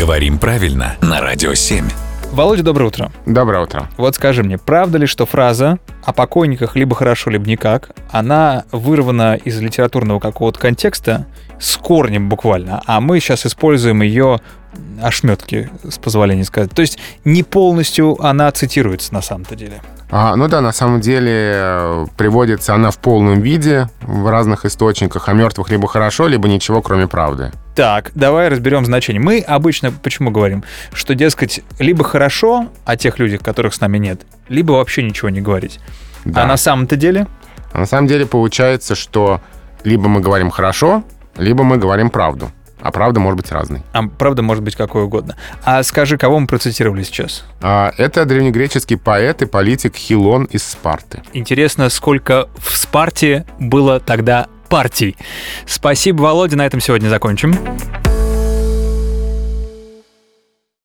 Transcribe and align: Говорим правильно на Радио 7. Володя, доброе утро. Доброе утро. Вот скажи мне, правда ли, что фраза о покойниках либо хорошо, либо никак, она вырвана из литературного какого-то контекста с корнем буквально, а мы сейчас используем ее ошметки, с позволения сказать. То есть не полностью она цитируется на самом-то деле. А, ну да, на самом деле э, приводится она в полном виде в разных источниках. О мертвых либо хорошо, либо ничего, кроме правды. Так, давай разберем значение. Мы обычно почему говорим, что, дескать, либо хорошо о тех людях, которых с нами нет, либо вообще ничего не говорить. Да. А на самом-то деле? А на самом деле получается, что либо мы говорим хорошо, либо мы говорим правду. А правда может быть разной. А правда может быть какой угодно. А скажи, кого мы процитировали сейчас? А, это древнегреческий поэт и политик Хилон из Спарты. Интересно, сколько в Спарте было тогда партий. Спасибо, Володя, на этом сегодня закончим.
Говорим 0.00 0.38
правильно 0.38 0.96
на 1.02 1.20
Радио 1.20 1.52
7. 1.52 1.86
Володя, 2.32 2.62
доброе 2.62 2.86
утро. 2.86 3.12
Доброе 3.26 3.62
утро. 3.62 3.90
Вот 3.98 4.14
скажи 4.14 4.42
мне, 4.42 4.56
правда 4.56 4.96
ли, 4.96 5.04
что 5.04 5.26
фраза 5.26 5.78
о 6.02 6.14
покойниках 6.14 6.74
либо 6.74 6.96
хорошо, 6.96 7.28
либо 7.28 7.46
никак, 7.46 7.90
она 8.10 8.64
вырвана 8.72 9.34
из 9.34 9.60
литературного 9.60 10.18
какого-то 10.18 10.58
контекста 10.58 11.26
с 11.60 11.76
корнем 11.76 12.30
буквально, 12.30 12.82
а 12.86 13.02
мы 13.02 13.20
сейчас 13.20 13.44
используем 13.44 14.00
ее 14.00 14.40
ошметки, 15.02 15.68
с 15.86 15.98
позволения 15.98 16.44
сказать. 16.44 16.70
То 16.70 16.80
есть 16.80 16.98
не 17.26 17.42
полностью 17.42 18.16
она 18.24 18.50
цитируется 18.52 19.12
на 19.12 19.20
самом-то 19.20 19.54
деле. 19.54 19.82
А, 20.10 20.34
ну 20.34 20.48
да, 20.48 20.62
на 20.62 20.72
самом 20.72 21.02
деле 21.02 21.52
э, 21.54 22.06
приводится 22.16 22.74
она 22.74 22.90
в 22.90 22.98
полном 22.98 23.42
виде 23.42 23.90
в 24.00 24.30
разных 24.30 24.64
источниках. 24.64 25.28
О 25.28 25.34
мертвых 25.34 25.68
либо 25.68 25.86
хорошо, 25.86 26.26
либо 26.26 26.48
ничего, 26.48 26.80
кроме 26.80 27.06
правды. 27.06 27.52
Так, 27.80 28.10
давай 28.14 28.48
разберем 28.48 28.84
значение. 28.84 29.22
Мы 29.22 29.40
обычно 29.40 29.90
почему 29.90 30.30
говорим, 30.30 30.64
что, 30.92 31.14
дескать, 31.14 31.62
либо 31.78 32.04
хорошо 32.04 32.68
о 32.84 32.98
тех 32.98 33.18
людях, 33.18 33.40
которых 33.40 33.72
с 33.72 33.80
нами 33.80 33.96
нет, 33.96 34.20
либо 34.50 34.72
вообще 34.72 35.02
ничего 35.02 35.30
не 35.30 35.40
говорить. 35.40 35.80
Да. 36.26 36.42
А 36.42 36.46
на 36.46 36.58
самом-то 36.58 36.96
деле? 36.96 37.26
А 37.72 37.78
на 37.78 37.86
самом 37.86 38.06
деле 38.06 38.26
получается, 38.26 38.94
что 38.94 39.40
либо 39.82 40.10
мы 40.10 40.20
говорим 40.20 40.50
хорошо, 40.50 41.04
либо 41.38 41.64
мы 41.64 41.78
говорим 41.78 42.10
правду. 42.10 42.52
А 42.82 42.90
правда 42.90 43.18
может 43.18 43.38
быть 43.38 43.50
разной. 43.50 43.80
А 43.92 44.02
правда 44.02 44.42
может 44.42 44.62
быть 44.62 44.76
какой 44.76 45.04
угодно. 45.04 45.36
А 45.64 45.82
скажи, 45.82 46.18
кого 46.18 46.38
мы 46.38 46.46
процитировали 46.46 47.02
сейчас? 47.02 47.46
А, 47.62 47.94
это 47.96 48.26
древнегреческий 48.26 48.98
поэт 48.98 49.40
и 49.40 49.46
политик 49.46 49.96
Хилон 49.96 50.44
из 50.44 50.64
Спарты. 50.64 51.22
Интересно, 51.32 51.88
сколько 51.88 52.50
в 52.58 52.76
Спарте 52.76 53.46
было 53.58 54.00
тогда 54.00 54.48
партий. 54.70 55.16
Спасибо, 55.66 56.22
Володя, 56.22 56.56
на 56.56 56.64
этом 56.64 56.80
сегодня 56.80 57.10
закончим. 57.10 57.99